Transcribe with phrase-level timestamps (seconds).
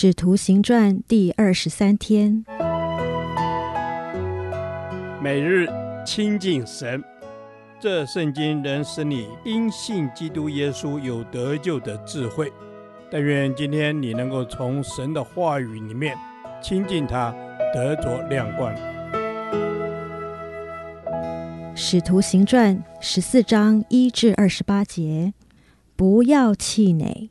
[0.00, 2.44] 使徒行传第二十三天，
[5.20, 5.66] 每日
[6.06, 7.02] 亲近神，
[7.80, 12.52] 这圣经能使你因信基督耶稣有得救的智慧。
[13.10, 16.16] 但愿今天你能够从神的话语里面
[16.62, 17.34] 亲近他，
[17.74, 18.72] 得着亮光。
[21.74, 25.34] 使徒行传十四章一至二十八节，
[25.96, 27.30] 不要气馁。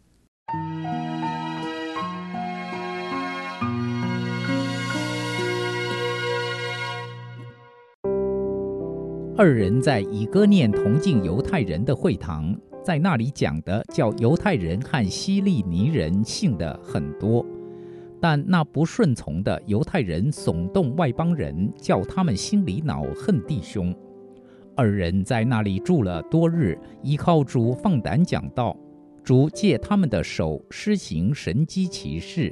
[9.39, 17.45] 二人在以哥念同进犹太人的会堂，在那里讲的叫犹太人和希利尼人信的很多，
[18.19, 23.95] 但那不顺从的犹太人耸动外邦人，叫他们心里恼恨弟兄。
[24.75, 28.75] 二人在那里住了多日，依靠主放胆讲道，
[29.23, 32.51] 主借他们的手施行神迹奇事，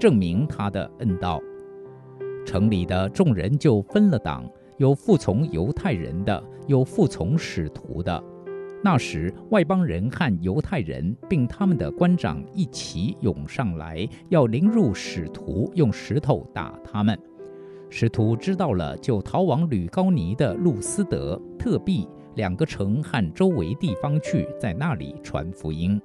[0.00, 1.40] 证明他的恩道。
[2.44, 4.44] 城里的众人就分了党。
[4.76, 8.22] 有服从犹太人的，有服从使徒的。
[8.82, 17.18] 那时，外邦人和犹太人，并他们的官长一起涌上来，要凌辱使徒，用石头打他们。
[17.88, 26.00] 使徒知道了，就逃往吕高尼的路斯德、特庇两个城和周围地方去，在那里传福音。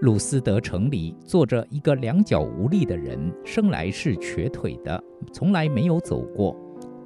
[0.00, 6.56] 路斯德城里坐着一个两脚无力的人，生来是瘸腿的，从来没有走过。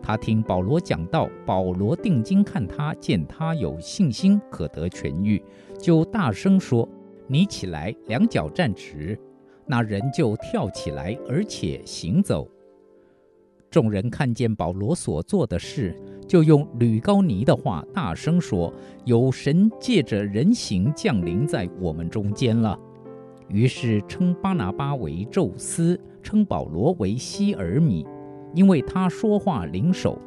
[0.06, 5.42] 他听保罗讲道，保罗定睛看他，见他有信心，可得痊愈，
[5.80, 6.86] 就大声说
[7.26, 9.18] ：“你起来，两脚站直。”
[9.66, 12.46] 那人就跳起来，而且行走。
[13.70, 18.70] 众人看见保罗所做的事，就用吕高尼的话大声说
[19.06, 22.78] ：“有神借着人形降临在我们中间了。”
[23.48, 28.06] 于是称巴拿巴为宙斯，称保罗为希尔米。
[28.54, 30.18] 因为他说话灵手，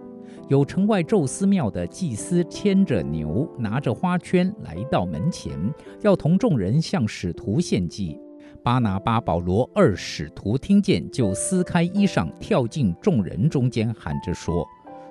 [0.50, 5.58] 有城外宙斯庙的祭司牵着牛，拿着花圈来到门前，
[6.02, 8.20] 要同众人向使徒献祭。
[8.64, 14.66] 巴拿巴、保罗二使徒听见，就撕开衣裳，跳进众人中间，喊着说：“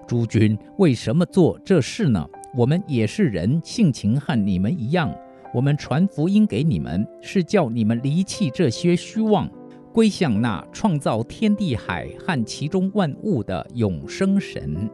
[0.06, 2.28] 诸君，为什么做这事呢？
[2.54, 5.10] 我们也是人，性情和你们一样。
[5.54, 9.48] 我们传福音给你们，是叫你们离弃这些虚妄。”
[9.96, 14.90] 归向那创造天地海和其中万物的永生神，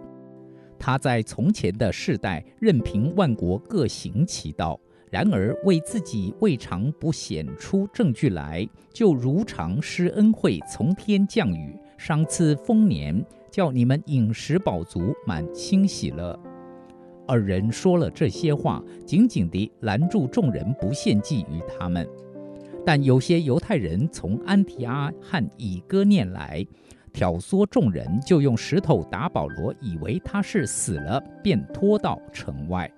[0.79, 4.79] 他在从前的世代任凭万国各行其道，
[5.11, 16.39] 然而为自己未尝不显出证据来，就如常施恩惠，从天降雨，赏赐丰年，叫你们饮食饱足，满欣喜了。
[17.27, 22.09] 二人说了这些话，紧紧地拦住众人，不献祭于他们。
[22.85, 26.67] 但有些犹太人从安提阿和以哥念来，
[27.13, 32.91] 挑唆众人，就用石头打保罗，以为他是死了，便拖到城外。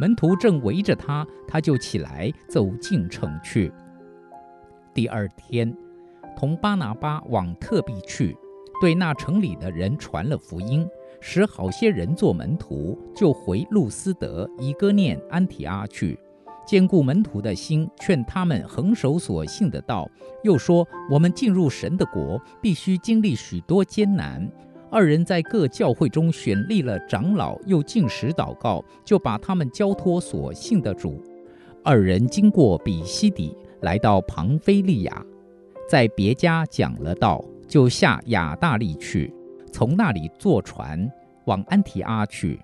[0.00, 3.72] 门徒正围着他，他就起来走进城去。
[4.92, 5.72] 第二天，
[6.36, 8.36] 同巴拿巴往特庇去，
[8.80, 10.84] 对那城里的人传了福音，
[11.20, 16.18] 使好些人做门徒，就回路斯德、以哥念、安提阿去。
[16.66, 20.08] 兼顾门徒的心，劝他们恒守所信的道。
[20.42, 24.50] 又说：我们进入神的国，必须经历许多艰难。
[24.90, 31.20] 二人在各教会中选立了长老，又进食祷告，就把他们交托所信的主。
[31.82, 35.26] 二人经过比西底，来到庞菲利亚，
[35.88, 39.34] 在别家讲了道，就下亚大利去，
[39.72, 41.10] 从那里坐船
[41.46, 42.60] 往安提阿去。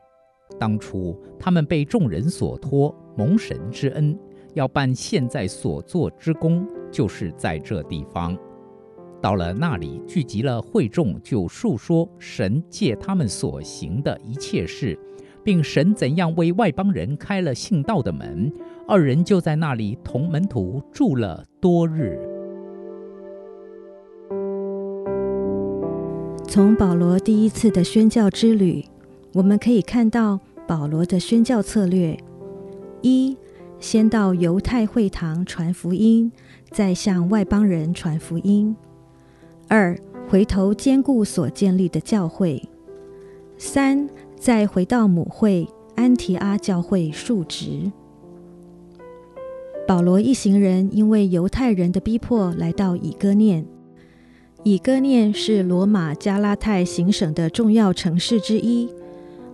[0.58, 4.18] 当初他们被众人所托，蒙神之恩，
[4.54, 8.34] 要办现在所做之功，就是在这地方。
[9.20, 14.98] 到了那里，聚集了会众，就述说神借他们所行的一切事，
[15.44, 18.50] 并神怎样为外邦人开了信道的门。
[18.88, 22.18] 二人就在那里同门徒住了多日。
[26.48, 28.82] 从保罗第一次的宣教之旅，
[29.34, 32.18] 我们可以看到保罗的宣教策略。
[33.02, 33.36] 一，
[33.78, 36.30] 先到犹太会堂传福音，
[36.70, 38.76] 再向外邦人传福音。
[39.68, 39.98] 二，
[40.28, 42.62] 回头坚固所建立的教会。
[43.56, 47.90] 三，再回到母会安提阿教会述职。
[49.86, 53.66] 保罗一行人因为犹太人的逼迫，来到以哥念。
[54.62, 58.88] 以哥念是罗马加拉太行省的重要城市之一。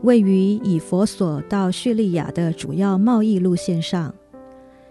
[0.02, 4.14] 位于以弗所到叙利亚的主要贸易路线上，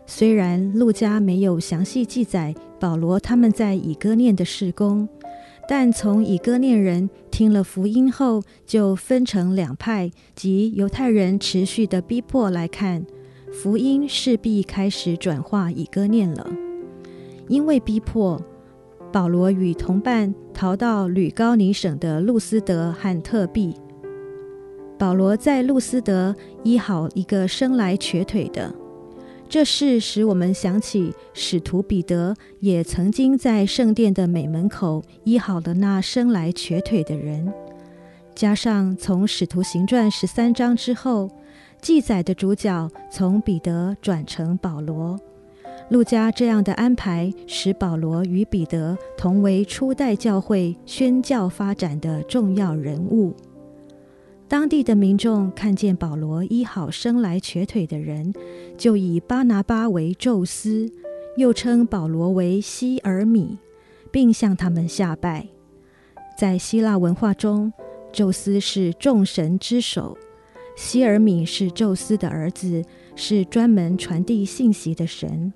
[0.05, 5.07] 虽然路加没有详细记载保罗他们在以哥念的事工，
[5.69, 13.05] 但从以哥念人听了福音后就分成两派，及犹太人持续的逼迫来看，
[13.53, 16.45] 福音势必开始转化以哥念了。
[17.47, 18.41] 因为逼迫，
[19.13, 23.75] 保罗与同伴逃到吕高尼省的路斯德和特庇。
[24.97, 28.73] 保罗在路斯德医好一个生来瘸腿的。
[29.47, 37.53] 这事使我们想起使徒彼得也曾经在圣殿的美门口医好了那生来瘸腿的人。
[38.33, 41.29] 加上从使徒行传十三章之后
[41.79, 45.17] 记载的主角从彼得转成保罗，
[45.89, 53.35] 路加这样的安排使保罗与彼得同为初代教会宣教发展的重要人物。
[54.47, 58.31] 当地的民众看见保罗医好生来瘸腿的人，
[58.77, 60.87] 就以巴拿巴为宙斯，
[61.35, 63.57] 又称保罗为希尔米，
[64.11, 65.47] 并向他们下拜。
[66.37, 67.73] 在希腊文化中，
[68.11, 70.15] 宙斯是众神之首，
[70.75, 72.83] 希尔米是宙斯的儿子，
[73.15, 75.51] 是专门传递信息的神。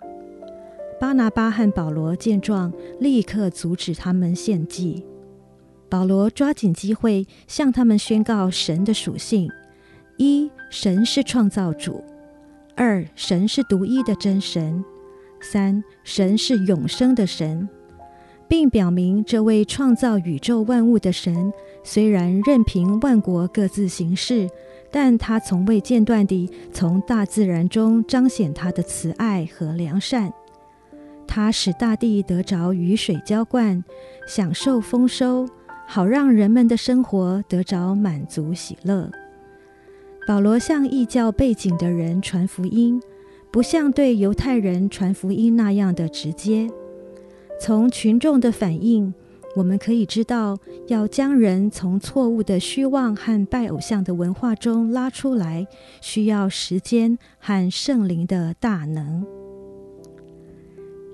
[1.00, 5.06] 巴拿巴和保罗见状，立刻阻止他们献祭。
[5.89, 9.50] 保罗抓紧机会向他们宣告神的属性：
[10.18, 12.03] 一、神是创造主；
[12.75, 14.83] 二、神是独一的真神；
[15.41, 17.68] 三、神是永生的神，
[18.47, 21.51] 并表明这位创造宇宙万物的神，
[21.83, 24.47] 虽然任凭万国各自行事，
[24.92, 30.31] 但他从未间断地从大自然中彰显他的慈爱和良善。
[31.27, 33.83] 他使大地得着雨水浇灌，
[34.27, 35.47] 享受丰收。
[35.91, 39.09] 好让人们的生活得着满足喜乐。
[40.27, 43.01] 保罗向异教背景的人传福音，
[43.51, 46.69] 不像对犹太人传福音那样的直接。
[47.59, 49.12] 从群众的反应，
[49.56, 50.59] 我们可以知道，
[50.89, 55.65] 要将人从错误的虚妄和拜偶像的文化中拉出来，
[56.01, 59.25] 需要时间和圣灵的大能。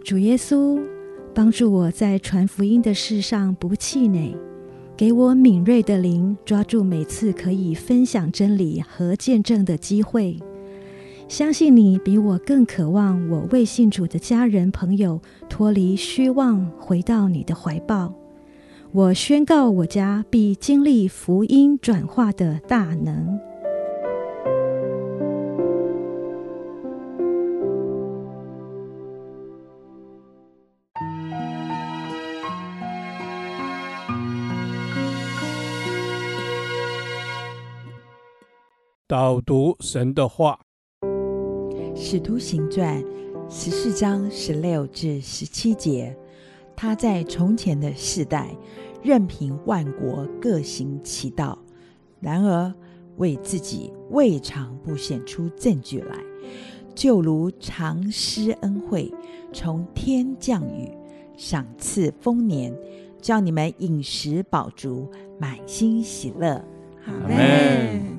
[0.03, 0.77] 主耶稣，
[1.33, 4.35] 帮助我在传福音的事上不气馁。
[4.97, 10.39] 给我敏锐的灵，抓住每次可以分享真理和见证的机会。
[11.27, 15.19] 相信你比我更渴望我未信主的家人朋友
[15.49, 18.13] 脱离虚妄，回到你的怀抱。
[18.93, 23.37] 我宣告，我家必经历福音转化的大能。
[39.07, 40.59] 导读神的话，
[41.95, 43.03] 《使徒行传》
[43.47, 46.17] 十四章十六至十七节，
[46.75, 48.57] 他在从前的世代，
[49.03, 51.55] 任凭万国各行其道，
[52.19, 52.73] 然而
[53.17, 56.17] 为自己未尝不显出证据来，
[56.95, 59.13] 就如常施恩惠，
[59.53, 60.89] 从天降雨，
[61.37, 62.75] 赏赐丰年，
[63.21, 65.07] 叫你们饮食饱足，
[65.39, 66.59] 满心喜乐。
[67.05, 68.14] 阿们。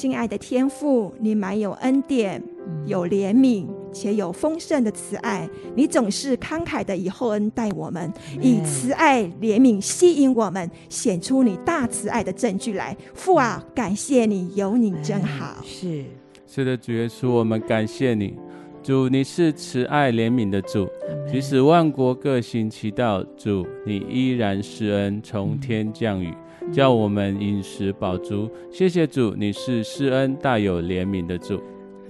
[0.00, 2.42] 亲爱的天父，你满有恩典，
[2.86, 5.46] 有怜悯，且有丰盛的慈爱。
[5.74, 8.10] 你总是慷慨的以厚恩待我们，
[8.40, 12.96] 以慈爱怜悯吸引我们，显出你大慈爱的证据来。
[13.12, 15.62] 父啊，感谢你，有你真好。
[15.62, 16.02] 是，
[16.46, 18.32] 是的，主耶稣，我们感谢你。
[18.82, 20.88] 主，你是慈爱怜悯的主，
[21.30, 26.32] 即使万国各行其道，主，你依然施恩，从天降雨。
[26.72, 31.60] 叫我们饮食饱足，谢谢主，你是施恩大有怜悯的主。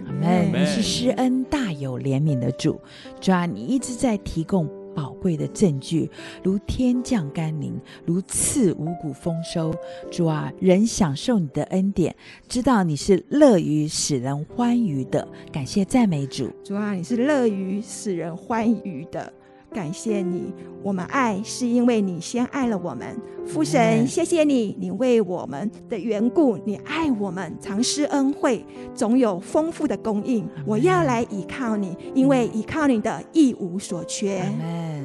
[0.05, 0.52] 阿门。
[0.52, 2.79] 你是施恩大有怜悯的主，
[3.21, 6.11] 主啊，你一直在提供宝贵的证据，
[6.43, 7.73] 如天降甘霖，
[8.05, 9.75] 如赐五谷丰收。
[10.11, 12.14] 主啊，人享受你的恩典，
[12.47, 15.26] 知道你是乐于使人欢愉的。
[15.50, 16.50] 感谢赞美主。
[16.62, 19.33] 主啊，你是乐于使人欢愉的。
[19.73, 23.17] 感谢你，我们爱是因为你先爱了我们。
[23.47, 30.47] 父神，谢谢你，你为我们的缘故，你爱我们，常施恩惠，总有丰富的供应。
[30.67, 34.43] 我要来依靠你，因为依靠你的一无所缺。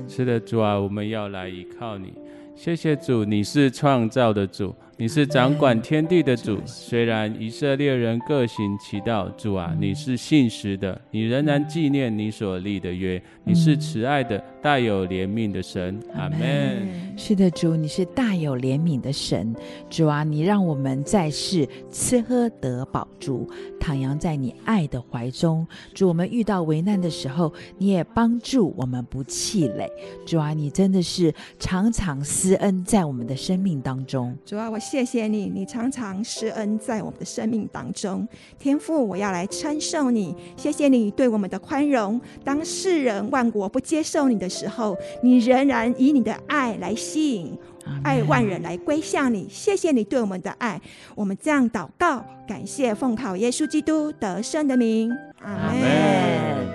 [0.08, 2.14] 是的，主啊，我们要来依靠你。
[2.56, 6.58] 谢谢主，你是创造的主，你是掌管天地的主。
[6.66, 13.22] 虽然以色列人各行其道，主啊，你是信实的，你仍然纪念你所立的约。
[13.44, 16.00] 你是慈爱的，大有怜悯的神。
[16.16, 16.88] 阿门。
[17.18, 19.54] 是的，主，你是大有怜悯的神。
[19.90, 23.46] 主啊，你让我们在世吃喝得饱足，
[23.78, 25.68] 徜徉在你爱的怀中。
[25.94, 29.90] 主，我们遇到危难的时候，你也帮助我们不气馁。
[30.26, 34.34] 主啊，你真的是常常施恩在我们的生命当中。
[34.46, 38.26] 主啊，我谢谢你，你常常施恩在我们的生命当中。
[38.60, 42.22] 天父，我要来称颂你，谢谢你对我们的宽容。
[42.44, 47.58] 当世人万国不接受你的时候，你仍然以你的爱来吸引
[48.04, 49.50] 爱万人来归向你。
[49.50, 50.80] 谢谢你对我们的爱，
[51.16, 55.12] 我们这样祷告，感谢奉靠耶稣基督得胜的名。
[55.42, 56.68] 阿门。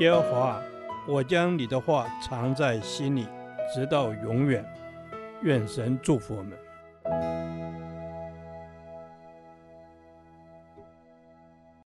[0.00, 0.60] 耶和华，
[1.06, 3.28] 我将你的话藏在心里，
[3.72, 4.64] 直到永远。
[5.42, 6.52] 愿神祝福我们。
[7.04, 7.41] Thank you.